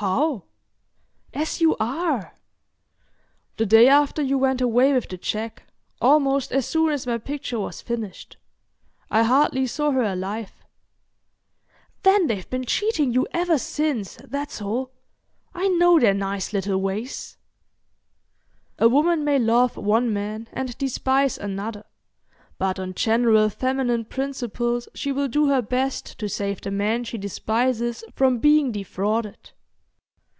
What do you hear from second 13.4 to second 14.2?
since,